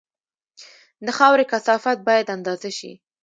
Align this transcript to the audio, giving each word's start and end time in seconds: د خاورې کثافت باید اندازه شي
د 1.05 1.07
خاورې 1.17 1.45
کثافت 1.51 1.97
باید 2.07 2.27
اندازه 2.35 2.69
شي 2.77 2.91